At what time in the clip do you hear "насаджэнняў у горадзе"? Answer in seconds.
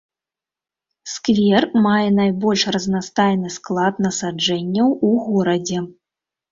4.09-5.77